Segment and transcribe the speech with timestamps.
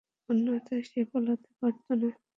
[0.29, 2.09] অন্যথায় সে পালাতে পারত না।